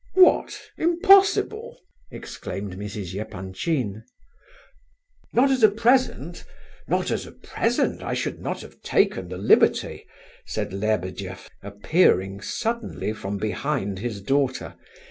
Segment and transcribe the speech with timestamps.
[0.15, 0.59] "What?
[0.79, 3.13] Impossible!" exclaimed Mrs.
[3.13, 4.03] Epanchin.
[5.31, 6.43] "Not as a present,
[6.87, 8.01] not as a present!
[8.01, 10.07] I should not have taken the liberty,"
[10.43, 14.73] said Lebedeff, appearing suddenly from behind his daughter.